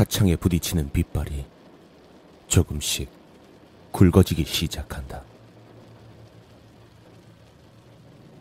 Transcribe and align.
차창에 0.00 0.34
부딪히는 0.36 0.92
빛발이 0.92 1.44
조금씩 2.48 3.10
굵어지기 3.92 4.46
시작한다. 4.46 5.22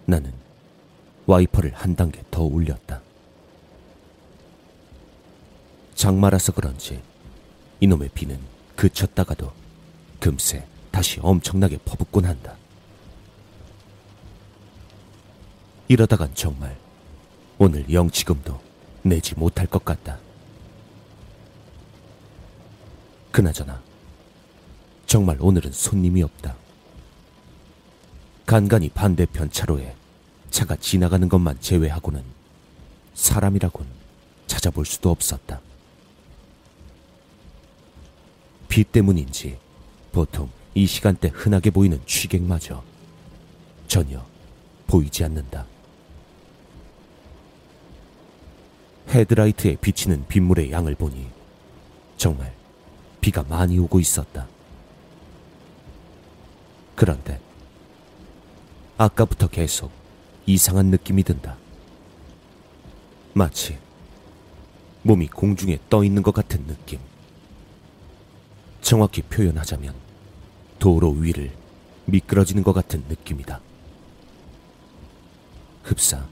나는 0.06 0.32
와이퍼를 1.26 1.74
한 1.74 1.98
단계 1.98 2.24
더 2.32 2.44
올렸다. 2.44 3.02
장마라서 5.96 6.54
그런지 6.54 7.02
이놈의 7.82 8.12
비는 8.14 8.40
그쳤다가도 8.78 9.52
금세 10.22 10.66
다시 10.92 11.20
엄청나게 11.22 11.80
퍼붓곤 11.84 12.24
한다. 12.24 12.56
이러다간 15.90 16.34
정말 16.36 16.78
오늘 17.58 17.92
영치금도 17.92 18.62
내지 19.04 19.36
못할 19.36 19.68
것 19.68 19.84
같다. 19.84 20.20
그나저나 23.32 23.82
정말 25.06 25.38
오늘은 25.40 25.72
손님이 25.72 26.24
없다. 26.24 26.56
간간히 28.46 28.90
반대편 28.90 29.52
차로에 29.52 29.96
차가 30.50 30.76
지나가는 30.76 31.28
것만 31.30 31.60
제외하고는 31.60 32.24
사람이라곤 33.14 33.86
찾아볼 34.48 34.86
수도 34.86 35.12
없었다. 35.12 35.62
비 38.68 38.84
때문인지 38.84 39.58
보통 40.12 40.50
이 40.74 40.86
시간대 40.86 41.30
흔하게 41.34 41.72
보이는 41.72 42.00
취객마저 42.06 42.84
전혀 43.88 44.24
보이지 44.88 45.24
않는다. 45.24 45.66
헤드라이트에 49.10 49.76
비치는 49.78 50.28
빗물의 50.28 50.72
양을 50.72 50.96
보니 50.96 51.28
정말 52.18 52.59
비가 53.22 53.44
많이 53.44 53.78
오고 53.80 54.00
있었다. 54.00 54.48
그런데 56.96 57.40
아까부터 58.98 59.48
계속 59.48 59.92
이상한 60.46 60.88
느낌이 60.88 61.24
든다. 61.24 61.58
마치 63.34 63.78
몸이 65.04 65.28
공중에 65.28 65.78
떠 65.90 66.04
있는 66.04 66.24
것 66.24 66.34
같은 66.34 66.66
느낌. 66.68 67.00
정확히 68.82 69.22
표현하자면 69.22 69.94
도로 70.80 71.12
위를 71.12 71.52
미끄러지는 72.06 72.64
것 72.64 72.74
같은 72.74 73.04
느낌이다. 73.08 73.62
흡사 75.84 76.26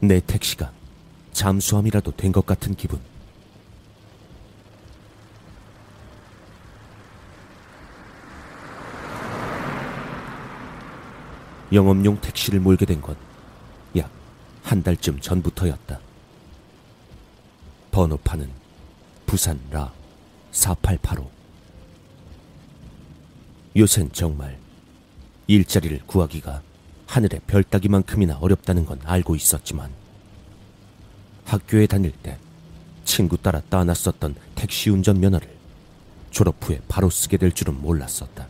내 0.00 0.20
택시가 0.20 0.72
잠수함이라도 1.32 2.12
된 2.12 2.32
것 2.32 2.46
같은 2.46 2.74
기분. 2.74 3.00
영업용 11.72 12.20
택시를 12.20 12.60
몰게 12.60 12.86
된 12.86 13.00
건 13.00 13.16
약 13.96 14.10
한 14.64 14.82
달쯤 14.82 15.20
전부터였다. 15.20 16.00
번호판은 17.90 18.50
부산 19.26 19.60
라 19.70 19.92
4885. 20.52 21.30
요샌 23.76 24.10
정말 24.12 24.58
일자리를 25.46 26.00
구하기가 26.06 26.62
하늘의 27.06 27.40
별 27.46 27.62
따기만큼이나 27.62 28.38
어렵다는 28.38 28.86
건 28.86 28.98
알고 29.04 29.36
있었지만 29.36 29.90
학교에 31.44 31.86
다닐 31.86 32.10
때 32.12 32.38
친구 33.04 33.36
따라 33.36 33.60
따놨었던 33.60 34.34
택시 34.54 34.90
운전 34.90 35.20
면허를 35.20 35.54
졸업 36.30 36.56
후에 36.62 36.80
바로 36.88 37.10
쓰게 37.10 37.36
될 37.36 37.52
줄은 37.52 37.80
몰랐었다. 37.80 38.48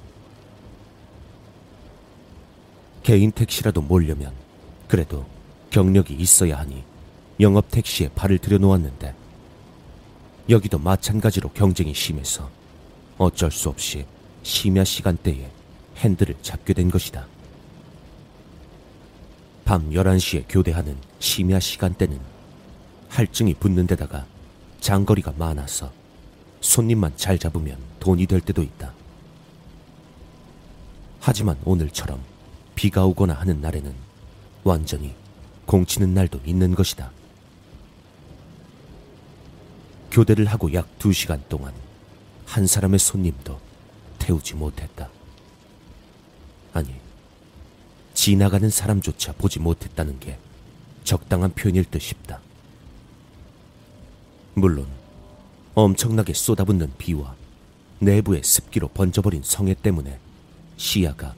개인 3.04 3.30
택시라도 3.30 3.82
몰려면 3.82 4.32
그래도 4.88 5.26
경력이 5.68 6.14
있어야 6.14 6.58
하니 6.58 6.82
영업 7.38 7.70
택시에 7.70 8.08
발을 8.08 8.38
들여놓았는데 8.38 9.14
여기도 10.48 10.78
마찬가지로 10.78 11.50
경쟁이 11.50 11.92
심해서 11.92 12.50
어쩔 13.18 13.50
수 13.50 13.68
없이 13.68 14.06
심야 14.42 14.84
시간대에 14.84 15.50
핸들을 15.98 16.36
잡게 16.40 16.72
된 16.72 16.90
것이다. 16.90 17.26
밤 19.66 19.90
11시에 19.90 20.46
교대하는 20.48 20.96
심야 21.18 21.60
시간대는 21.60 22.18
할증이 23.10 23.54
붙는 23.54 23.86
데다가 23.86 24.24
장거리가 24.80 25.34
많아서 25.36 25.92
손님만 26.62 27.12
잘 27.16 27.38
잡으면 27.38 27.76
돈이 28.00 28.26
될 28.26 28.40
때도 28.40 28.62
있다. 28.62 28.94
하지만 31.20 31.58
오늘처럼 31.64 32.33
비가 32.74 33.04
오거나 33.04 33.34
하는 33.34 33.60
날에는 33.60 33.94
완전히 34.64 35.14
공치는 35.66 36.14
날도 36.14 36.40
있는 36.44 36.74
것이다. 36.74 37.10
교대를 40.10 40.46
하고 40.46 40.72
약 40.72 40.88
두 40.98 41.12
시간 41.12 41.42
동안 41.50 41.74
한 42.46 42.66
사람의 42.66 42.98
손님도 42.98 43.60
태우지 44.18 44.54
못했다. 44.54 45.10
아니, 46.72 46.94
지나가는 48.14 48.70
사람조차 48.70 49.32
보지 49.32 49.58
못했다는 49.58 50.18
게 50.20 50.38
적당한 51.02 51.52
표현일 51.52 51.84
듯 51.84 52.00
싶다. 52.00 52.40
물론 54.54 54.86
엄청나게 55.74 56.32
쏟아붓는 56.32 56.92
비와 56.96 57.34
내부의 57.98 58.42
습기로 58.42 58.88
번져버린 58.88 59.42
성에 59.44 59.74
때문에 59.74 60.18
시야가 60.78 61.34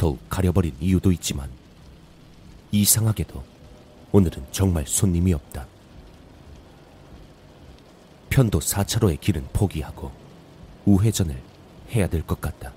더욱 0.00 0.18
가려버린 0.30 0.74
이유도 0.80 1.12
있지만 1.12 1.50
이상하게도 2.72 3.44
오늘은 4.12 4.46
정말 4.50 4.86
손님이 4.86 5.34
없다. 5.34 5.66
편도 8.30 8.60
4차로의 8.60 9.20
길은 9.20 9.46
포기하고 9.52 10.10
우회전을 10.86 11.38
해야 11.90 12.06
될 12.06 12.22
것 12.22 12.40
같다. 12.40 12.72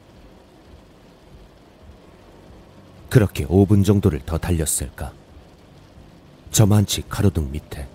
그렇게 3.09 3.45
5분 3.45 3.85
정도를 3.85 4.19
더 4.25 4.38
달렸을까? 4.38 5.13
저만치 6.51 7.03
가로등 7.07 7.51
밑에 7.51 7.88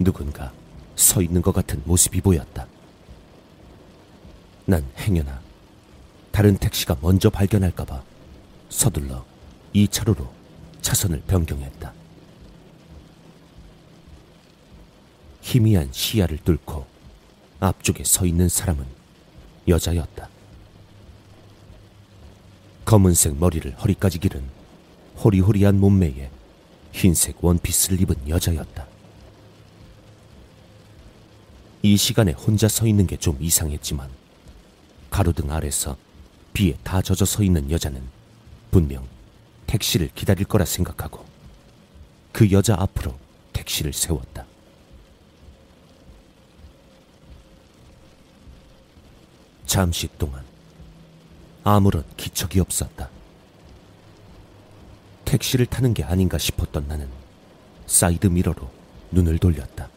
누군가 0.00 0.52
서 0.96 1.22
있는 1.22 1.42
것 1.42 1.52
같은 1.52 1.80
모습이 1.84 2.20
보였다. 2.20 2.66
난 4.64 4.84
행여나 4.98 5.40
다른 6.32 6.56
택시가 6.56 6.96
먼저 7.00 7.30
발견할까봐 7.30 8.17
서둘러 8.68 9.24
2차로로 9.74 10.28
차선을 10.82 11.22
변경했다. 11.26 11.92
희미한 15.42 15.88
시야를 15.92 16.38
뚫고 16.44 16.86
앞쪽에 17.60 18.04
서 18.04 18.26
있는 18.26 18.48
사람은 18.48 18.84
여자였다. 19.66 20.28
검은색 22.84 23.36
머리를 23.36 23.74
허리까지 23.78 24.18
기른 24.18 24.44
호리호리한 25.22 25.78
몸매에 25.78 26.30
흰색 26.92 27.42
원피스를 27.44 28.00
입은 28.02 28.28
여자였다. 28.28 28.86
이 31.82 31.96
시간에 31.96 32.32
혼자 32.32 32.68
서 32.68 32.86
있는 32.86 33.06
게 33.06 33.16
좀 33.16 33.36
이상했지만 33.40 34.08
가로등 35.10 35.50
아래서 35.50 35.96
비에 36.52 36.76
다 36.82 37.00
젖어 37.02 37.24
서 37.24 37.42
있는 37.42 37.70
여자는 37.70 38.02
분명 38.70 39.06
택시를 39.66 40.10
기다릴 40.14 40.44
거라 40.44 40.64
생각하고 40.64 41.24
그 42.32 42.50
여자 42.50 42.76
앞으로 42.78 43.18
택시를 43.52 43.92
세웠다. 43.92 44.46
잠시 49.66 50.08
동안 50.18 50.44
아무런 51.64 52.04
기척이 52.16 52.58
없었다. 52.60 53.10
택시를 55.24 55.66
타는 55.66 55.92
게 55.92 56.04
아닌가 56.04 56.38
싶었던 56.38 56.88
나는 56.88 57.08
사이드 57.86 58.28
미러로 58.28 58.70
눈을 59.10 59.38
돌렸다. 59.38 59.90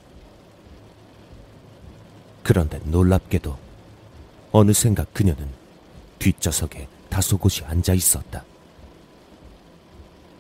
그런데 2.43 2.79
놀랍게도 2.79 3.57
어느샌가 4.51 5.05
그녀는 5.13 5.47
뒷좌석에 6.19 6.87
다소곳이 7.09 7.63
앉아 7.63 7.93
있었다. 7.93 8.43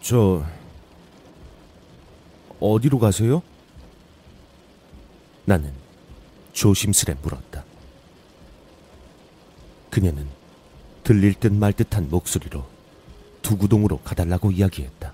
저 0.01 0.43
어디로 2.59 2.99
가세요? 2.99 3.41
나는 5.45 5.73
조심스레 6.53 7.15
물었다. 7.21 7.63
그녀는 9.89 10.27
들릴 11.03 11.33
듯 11.33 11.51
말 11.51 11.73
듯한 11.73 12.09
목소리로 12.09 12.65
두구동으로 13.41 13.99
가달라고 13.99 14.51
이야기했다. 14.51 15.13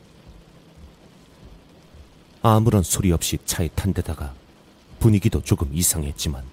아무런 2.42 2.84
소리 2.84 3.12
없이 3.12 3.38
차에 3.46 3.70
탄 3.70 3.94
데다가 3.94 4.34
분위기도 5.00 5.42
조금 5.42 5.74
이상했지만 5.74 6.44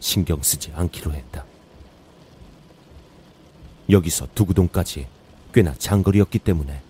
신경 0.00 0.42
쓰지 0.42 0.72
않기로 0.74 1.12
했다. 1.12 1.44
여기서 3.88 4.28
두구동까지 4.34 5.06
꽤나 5.52 5.74
장거리였기 5.74 6.38
때문에 6.40 6.82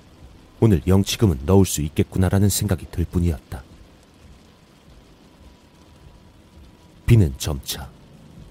오늘 0.65 0.81
영치금은 0.87 1.41
넣을 1.45 1.67
수 1.67 1.83
있겠구나라는 1.83 2.49
생각이 2.49 2.87
들 2.93 3.05
뿐이었다. 3.05 3.65
비는 7.05 7.35
점차 7.37 7.91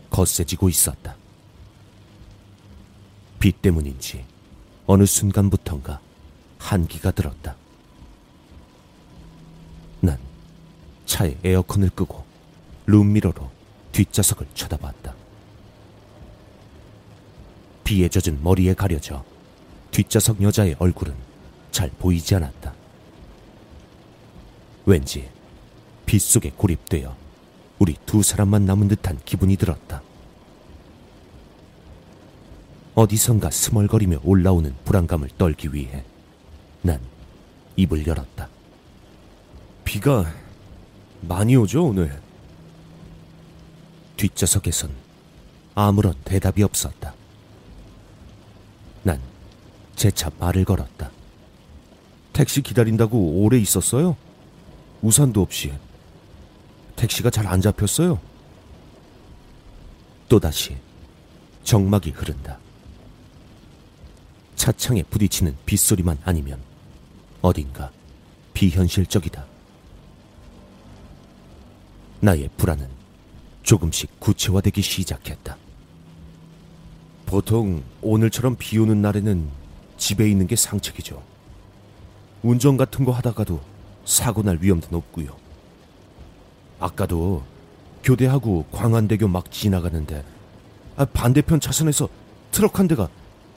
거세지고 0.09 0.67
있었다. 0.67 1.15
비 3.39 3.53
때문인지 3.53 4.25
어느 4.87 5.05
순간부턴가 5.05 6.01
한기가 6.57 7.11
들었다. 7.11 7.55
난 10.01 10.19
차에 11.05 11.37
에어컨을 11.45 11.91
끄고 11.91 12.25
룸미러로 12.87 13.49
뒷좌석을 13.93 14.47
쳐다봤다. 14.53 15.15
비에 17.85 18.09
젖은 18.09 18.43
머리에 18.43 18.73
가려져 18.73 19.23
뒷좌석 19.91 20.41
여자의 20.41 20.75
얼굴은 20.77 21.30
잘 21.71 21.89
보이지 21.89 22.35
않았다. 22.35 22.73
왠지 24.85 25.29
빗속에 26.05 26.51
고립되어 26.57 27.15
우리 27.79 27.95
두 28.05 28.21
사람만 28.21 28.65
남은 28.65 28.89
듯한 28.89 29.19
기분이 29.25 29.55
들었다. 29.55 30.01
어디선가 32.93 33.49
스멀거리며 33.49 34.19
올라오는 34.23 34.75
불안감을 34.83 35.29
떨기 35.37 35.73
위해 35.73 36.03
난 36.81 36.99
입을 37.77 38.05
열었다. 38.05 38.49
비가 39.85 40.31
많이 41.21 41.55
오죠, 41.55 41.85
오늘? 41.85 42.21
뒷좌석에선 44.17 44.91
아무런 45.73 46.13
대답이 46.25 46.61
없었다. 46.63 47.13
난 49.03 49.19
재차 49.95 50.29
말을 50.39 50.65
걸었다. 50.65 51.11
택시 52.33 52.61
기다린다고 52.61 53.41
오래 53.43 53.57
있었어요? 53.59 54.15
우산도 55.01 55.41
없이. 55.41 55.73
택시가 56.95 57.29
잘 57.29 57.47
안 57.47 57.61
잡혔어요. 57.61 58.19
또다시 60.29 60.77
정막이 61.63 62.11
흐른다. 62.11 62.57
차창에 64.55 65.03
부딪히는 65.03 65.57
빗소리만 65.65 66.19
아니면 66.23 66.59
어딘가 67.41 67.91
비현실적이다. 68.53 69.45
나의 72.19 72.49
불안은 72.57 72.87
조금씩 73.63 74.19
구체화되기 74.19 74.81
시작했다. 74.81 75.57
보통 77.25 77.83
오늘처럼 78.01 78.55
비 78.57 78.77
오는 78.77 79.01
날에는 79.01 79.49
집에 79.97 80.29
있는 80.29 80.45
게 80.47 80.55
상책이죠. 80.55 81.30
운전 82.43 82.77
같은 82.77 83.05
거 83.05 83.11
하다가도 83.11 83.59
사고 84.05 84.41
날 84.41 84.57
위험도 84.61 84.87
높고요. 84.89 85.35
아까도 86.79 87.43
교대하고 88.03 88.65
광안대교 88.71 89.27
막 89.27 89.51
지나가는데 89.51 90.23
아, 90.97 91.05
반대편 91.05 91.59
차선에서 91.59 92.09
트럭 92.51 92.79
한 92.79 92.87
대가 92.87 93.07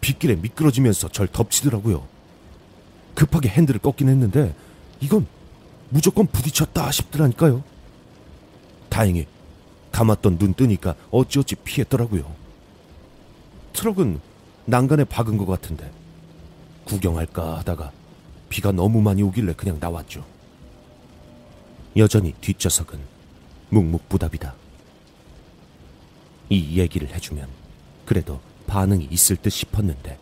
빗길에 0.00 0.36
미끄러지면서 0.36 1.08
절 1.08 1.26
덮치더라고요. 1.28 2.06
급하게 3.14 3.48
핸들을 3.48 3.80
꺾긴 3.80 4.08
했는데 4.08 4.54
이건 5.00 5.26
무조건 5.88 6.26
부딪혔다 6.26 6.90
싶더라니까요. 6.90 7.62
다행히 8.90 9.26
감았던 9.92 10.38
눈 10.38 10.54
뜨니까 10.54 10.94
어찌어찌 11.10 11.54
피했더라고요. 11.56 12.30
트럭은 13.72 14.20
난간에 14.66 15.04
박은 15.04 15.36
것 15.36 15.46
같은데 15.46 15.90
구경할까 16.84 17.58
하다가 17.58 17.92
비가 18.54 18.70
너무 18.70 19.00
많이 19.02 19.20
오길래 19.20 19.52
그냥 19.54 19.78
나왔죠. 19.80 20.24
여전히 21.96 22.32
뒷좌석은 22.40 23.00
묵묵부답이다. 23.70 24.54
이 26.50 26.78
얘기를 26.78 27.12
해주면 27.12 27.48
그래도 28.06 28.40
반응이 28.68 29.08
있을 29.10 29.34
듯 29.34 29.50
싶었는데 29.50 30.20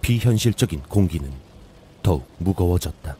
비현실적인 0.00 0.82
공기는 0.88 1.30
더욱 2.02 2.28
무거워졌다. 2.38 3.16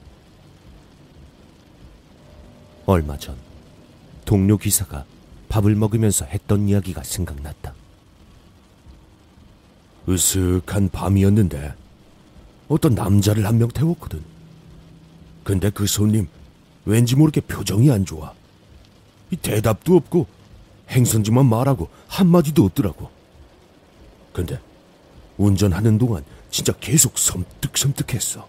얼마 2.86 3.16
전 3.16 3.36
동료 4.24 4.58
기사가 4.58 5.04
밥을 5.48 5.76
먹으면서 5.76 6.24
했던 6.24 6.68
이야기가 6.68 7.04
생각났다. 7.04 7.74
으슥한 10.08 10.88
밤이었는데 10.88 11.85
어떤 12.68 12.94
남자를 12.94 13.46
한 13.46 13.58
명 13.58 13.68
태웠거든. 13.68 14.22
근데 15.44 15.70
그 15.70 15.86
손님 15.86 16.28
왠지 16.84 17.14
모르게 17.16 17.40
표정이 17.40 17.90
안 17.90 18.04
좋아. 18.04 18.32
대답도 19.42 19.96
없고 19.96 20.26
행선지만 20.90 21.46
말하고 21.46 21.88
한마디도 22.08 22.64
없더라고. 22.64 23.10
근데 24.32 24.60
운전하는 25.36 25.98
동안 25.98 26.24
진짜 26.50 26.72
계속 26.80 27.18
섬뜩섬뜩했어. 27.18 28.46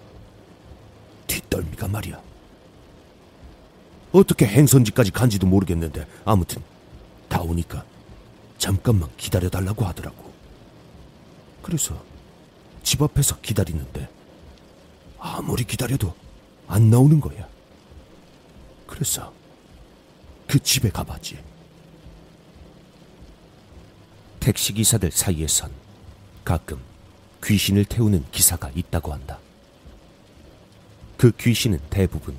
뒷덜미가 1.28 1.88
말이야. 1.88 2.22
어떻게 4.12 4.46
행선지까지 4.46 5.12
간지도 5.12 5.48
모르겠는데 5.48 6.08
아무튼 6.26 6.62
다 7.28 7.42
오니까 7.42 7.84
잠깐만 8.58 9.10
기다려달라고 9.18 9.86
하더라고. 9.86 10.32
그래서 11.62 12.02
집 12.88 13.02
앞에서 13.02 13.42
기다리는데 13.42 14.08
아무리 15.20 15.66
기다려도 15.66 16.16
안 16.70 16.90
나오는 16.90 17.20
거야. 17.20 17.46
그래서 18.88 19.34
그 20.48 20.58
집에 20.58 20.90
가봤지. 20.90 21.38
택시기사들 24.40 25.12
사이에선 25.12 25.70
가끔 26.46 26.80
귀신을 27.44 27.84
태우는 27.84 28.24
기사가 28.32 28.72
있다고 28.74 29.12
한다. 29.12 29.38
그 31.18 31.32
귀신은 31.32 31.82
대부분 31.90 32.38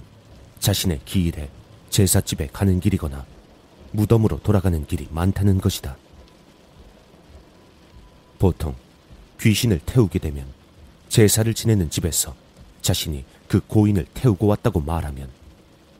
자신의 0.60 1.02
기일에 1.04 1.50
제사집에 1.90 2.46
가는 2.46 2.80
길이거나 2.80 3.26
무덤으로 3.92 4.40
돌아가는 4.40 4.86
길이 4.86 5.08
많다는 5.10 5.60
것이다. 5.60 5.98
보통 8.38 8.74
귀신을 9.40 9.80
태우게 9.86 10.18
되면 10.18 10.46
제사를 11.08 11.52
지내는 11.54 11.90
집에서 11.90 12.34
자신이 12.82 13.24
그 13.46 13.60
고인을 13.60 14.06
태우고 14.14 14.46
왔다고 14.46 14.80
말하면 14.80 15.28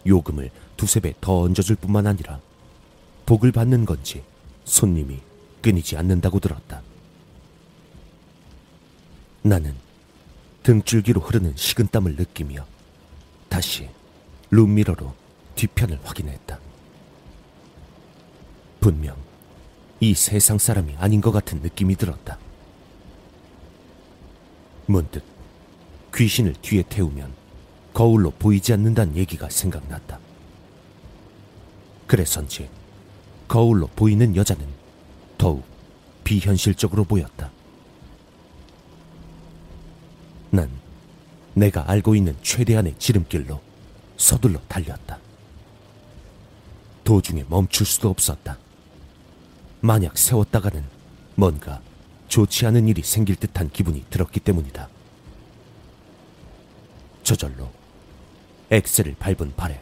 요금을 0.07 0.51
두세 0.77 1.01
배 1.01 1.15
더 1.21 1.41
얹어줄 1.43 1.77
뿐만 1.77 2.07
아니라 2.07 2.41
복을 3.27 3.53
받는 3.53 3.85
건지 3.85 4.23
손님이 4.65 5.19
끊이지 5.63 5.97
않는다고 5.97 6.41
들었다. 6.41 6.83
나는 9.43 9.75
등줄기로 10.63 11.21
흐르는 11.21 11.55
식은땀을 11.57 12.17
느끼며 12.17 12.67
다시 13.49 13.89
룸미러로 14.51 15.15
뒤편을 15.55 15.99
확인했다. 16.05 16.59
분명 18.81 19.17
이 20.01 20.15
세상 20.15 20.59
사람이 20.59 20.95
아닌 20.99 21.21
것 21.21 21.33
같은 21.33 21.61
느낌이 21.61 21.97
들었다. 21.97 22.39
문득 24.89 25.23
귀신을 26.15 26.55
뒤에 26.63 26.83
태우면 26.89 27.31
거울로 27.93 28.31
보이지 28.31 28.73
않는다는 28.73 29.17
얘기가 29.17 29.49
생각났다. 29.51 30.19
그래서인지 32.07 32.71
거울로 33.47 33.87
보이는 33.89 34.35
여자는 34.35 34.67
더욱 35.37 35.63
비현실적으로 36.25 37.05
보였다. 37.05 37.51
난 40.51 40.71
내가 41.53 41.91
알고 41.91 42.15
있는 42.15 42.35
최대한의 42.43 42.95
지름길로 42.99 43.61
서둘러 44.17 44.59
달렸다. 44.69 45.19
도중에 47.05 47.45
멈출 47.49 47.85
수도 47.85 48.09
없었다. 48.09 48.59
만약 49.81 50.17
세웠다가는 50.17 50.83
뭔가 51.35 51.83
좋지 52.29 52.67
않은 52.67 52.89
일이 52.89 53.03
생길 53.03 53.37
듯한 53.37 53.71
기분이 53.71 54.05
들었기 54.11 54.41
때문이다. 54.41 54.89
저절로 57.23 57.71
엑셀을 58.71 59.17
밟은 59.19 59.55
발에 59.57 59.81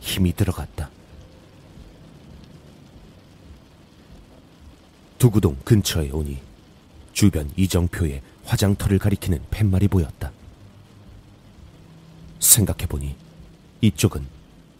힘이 0.00 0.32
들어갔다. 0.32 0.90
두구동 5.18 5.56
근처에 5.64 6.10
오니 6.10 6.40
주변 7.12 7.50
이정표에 7.56 8.22
화장터를 8.44 8.98
가리키는 8.98 9.42
팻말이 9.50 9.88
보였다. 9.88 10.32
생각해보니 12.38 13.14
이쪽은 13.82 14.26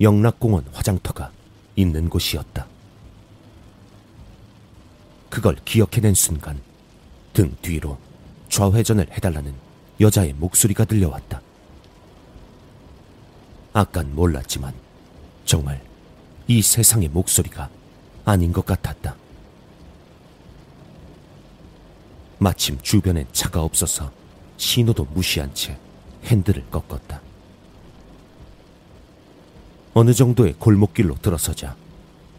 영락공원 0.01 0.65
화장터가 0.73 1.31
있는 1.77 2.09
곳이었다. 2.09 2.67
그걸 5.29 5.57
기억해낸 5.65 6.15
순간 6.15 6.61
등 7.33 7.57
뒤로 7.63 7.99
좌회전을 8.49 9.09
해달라는 9.13 9.55
여자의 10.01 10.33
목소리가 10.33 10.85
들려왔다. 10.85 11.41
아깐 13.73 14.15
몰랐지만 14.15 14.75
정말 15.45 15.83
이 16.49 16.63
세상의 16.63 17.09
목소리가 17.09 17.69
아닌 18.25 18.53
것 18.53 18.67
같았다. 18.67 19.15
마침 22.39 22.79
주변엔 22.81 23.27
차가 23.33 23.63
없어서 23.63 24.11
신호도 24.57 25.05
무시한 25.13 25.55
채 25.55 25.79
핸들을 26.25 26.65
꺾었다. 26.71 27.21
어느 29.95 30.15
정도의 30.15 30.55
골목길로 30.55 31.17
들어서자 31.17 31.77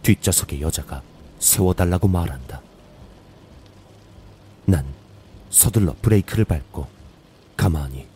뒷좌석의 0.04 0.62
여자가 0.62 1.02
세워달라고 1.40 2.08
말한다. 2.08 2.62
난 4.66 4.86
서둘러 5.50 5.96
브레이크를 6.02 6.46
밟고 6.46 6.88
가만히 7.58 8.08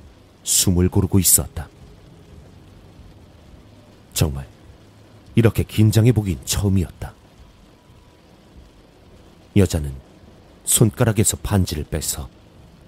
숨을 0.44 0.90
고르고 0.90 1.20
있었다. 1.20 1.68
정말 4.14 4.48
이렇게 5.36 5.64
긴장해 5.64 6.14
보긴 6.14 6.40
처음이었다. 6.46 7.14
여자는 9.58 9.94
손가락에서 10.64 11.38
반지를 11.38 11.84
빼서 11.84 12.30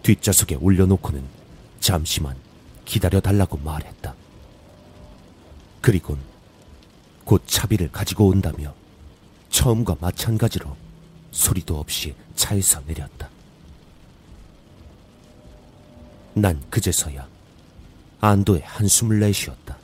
뒷좌석에 0.03 0.55
올려놓고는 0.55 1.23
잠시만 1.79 2.35
기다려 2.85 3.19
달라고 3.19 3.57
말했다. 3.57 4.15
그리곤 5.81 6.19
곧 7.25 7.43
차비를 7.45 7.91
가지고 7.91 8.27
온다며 8.27 8.73
처음과 9.49 9.97
마찬가지로 9.99 10.75
소리도 11.31 11.79
없이 11.79 12.15
차에서 12.35 12.81
내렸다. 12.87 13.29
난 16.37 16.61
그제서야 16.69 17.27
안도의 18.21 18.61
한숨을 18.63 19.19
내쉬었다. 19.19 19.75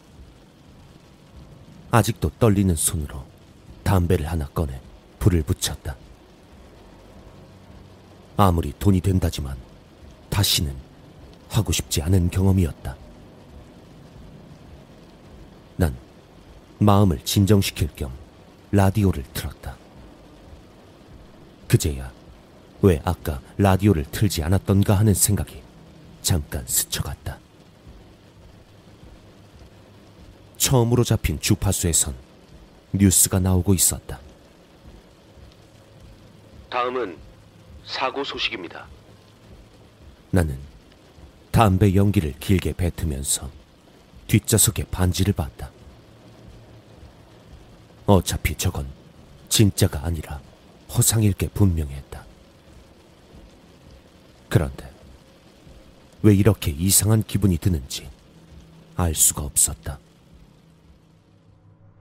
아직도 1.90 2.32
떨리는 2.40 2.76
손으로 2.76 3.24
담배를 3.84 4.28
하나 4.28 4.48
꺼내 4.48 4.80
불을 5.20 5.44
붙였다. 5.44 5.96
아무리 8.38 8.74
돈이 8.78 9.02
된다지만 9.02 9.58
다시는 10.30 10.76
하고 11.50 11.72
싶지 11.72 12.02
않은 12.04 12.30
경험이었다. 12.30 12.96
난 15.78 15.96
마음을 16.80 17.20
진정시킬 17.24 17.90
겸 17.96 18.12
라디오를 18.72 19.24
틀었다. 19.34 19.76
그제야 21.68 22.12
왜 22.82 23.02
아까 23.04 23.42
라디오를 23.58 24.06
틀지 24.12 24.44
않았던가 24.44 24.96
하는 24.96 25.14
생각이 25.14 25.64
잠깐 26.24 26.66
스쳐갔다. 26.66 27.38
처음으로 30.58 31.04
잡힌 31.04 31.40
주파수에선 31.40 32.16
뉴스가 32.94 33.40
나오고 33.40 33.74
있었다. 33.74 34.20
다음은 36.70 37.18
사고 37.86 38.24
소식입니다. 38.24 38.88
나는 40.32 40.58
담배 41.52 41.94
연기를 41.94 42.34
길게 42.40 42.74
뱉으면서 42.74 43.52
뒷좌석에 44.28 44.86
반지를 44.86 45.34
봤다. 45.34 45.70
어차피 48.06 48.56
저건 48.56 48.88
진짜가 49.50 50.06
아니라 50.06 50.40
허상일 50.96 51.34
게 51.34 51.48
분명했다. 51.50 52.26
그런데 54.50 54.93
왜 56.24 56.34
이렇게 56.34 56.72
이상한 56.72 57.22
기분이 57.22 57.58
드는지 57.58 58.10
알 58.96 59.14
수가 59.14 59.42
없었다. 59.42 60.00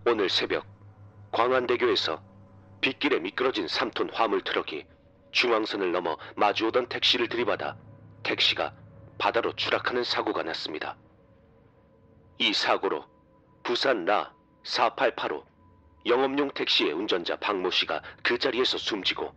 오늘 0.07 0.31
새벽 0.31 0.65
광안대교에서 1.33 2.23
빗길에 2.81 3.19
미끄러진 3.19 3.67
3톤 3.67 4.13
화물 4.13 4.43
트럭이 4.45 4.85
중앙선을 5.33 5.91
넘어 5.91 6.17
마주오던 6.37 6.89
택시를 6.89 7.29
들이받아 7.29 7.77
택시가 8.23 8.73
바다로 9.19 9.57
추락하는 9.57 10.05
사고가 10.05 10.45
났습니다. 10.45 10.97
이 12.39 12.53
사고로 12.53 13.05
부산 13.65 14.05
나 14.05 14.33
4885 14.63 15.45
영업용 16.07 16.53
택시의 16.53 16.93
운전자 16.93 17.37
박모 17.37 17.73
씨가 17.73 18.01
그 18.23 18.39
자리에서 18.39 18.79
숨지고 18.79 19.35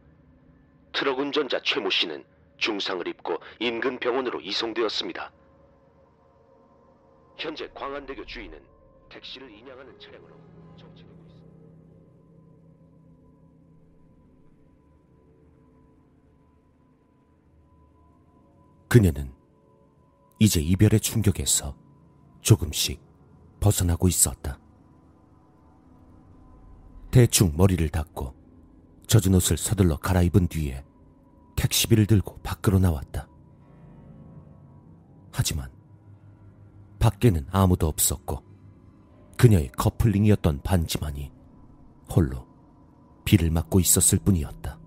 트럭 0.93 1.17
운전자 1.19 1.59
최모 1.63 1.89
씨는 1.89 2.23
중상을 2.57 3.07
입고 3.07 3.37
인근 3.59 3.99
병원으로 3.99 4.41
이송되었습니다. 4.41 5.31
현재 7.37 7.69
광안대교 7.73 8.25
주위는 8.25 8.61
택시를 9.09 9.51
인양하는 9.51 9.99
차량으로 9.99 10.35
정체되고 10.77 11.25
있습니다. 11.25 11.45
그녀는 18.87 19.33
이제 20.39 20.61
이별의 20.61 20.99
충격에서 20.99 21.75
조금씩 22.41 23.01
벗어나고 23.59 24.07
있었다. 24.07 24.59
대충 27.11 27.53
머리를 27.55 27.87
닦고 27.89 28.35
젖은 29.07 29.33
옷을 29.35 29.57
서둘러 29.57 29.97
갈아입은 29.97 30.47
뒤에 30.47 30.83
택시비를 31.65 32.05
들고 32.05 32.39
밖으로 32.43 32.79
나왔다. 32.79 33.27
하지만 35.31 35.69
밖에는 36.99 37.47
아무도 37.51 37.87
없었고 37.87 38.43
그녀의 39.37 39.71
커플링이었던 39.71 40.61
반지만이 40.61 41.31
홀로 42.11 42.47
비를 43.25 43.49
맞고 43.49 43.79
있었을 43.79 44.19
뿐이었다. 44.19 44.79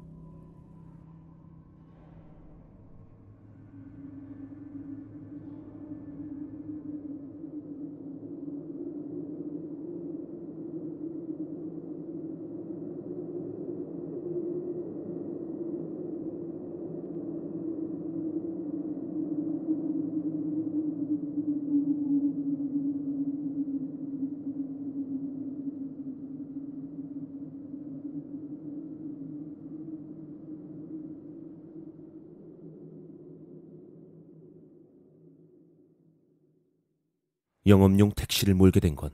영업용 37.68 38.10
택시를 38.12 38.54
몰게 38.54 38.80
된 38.80 38.96
건 38.96 39.12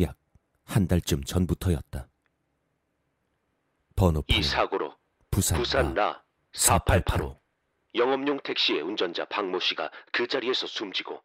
약 0.00 0.16
한 0.64 0.86
달쯤 0.86 1.24
전부터였다. 1.24 2.08
번호판 3.96 4.36
이 4.36 4.42
사고로 4.42 4.94
부산, 5.30 5.58
부산 5.58 5.94
나나4885 5.94 7.38
영업용 7.94 8.38
택시의 8.44 8.82
운전자 8.82 9.24
박모 9.24 9.60
씨가 9.60 9.90
그 10.12 10.26
자리에서 10.28 10.66
숨지고 10.66 11.22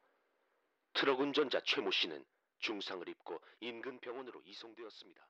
트럭 0.93 1.19
운전자 1.19 1.60
최모 1.65 1.91
씨는 1.91 2.24
중상을 2.60 3.07
입고 3.10 3.39
인근 3.60 4.00
병원으로 4.00 4.41
이송되었습니다. 4.45 5.27